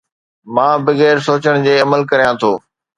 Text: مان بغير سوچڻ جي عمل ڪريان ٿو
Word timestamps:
مان 0.55 0.75
بغير 0.87 1.19
سوچڻ 1.27 1.69
جي 1.69 1.79
عمل 1.85 2.11
ڪريان 2.11 2.33
ٿو 2.43 2.51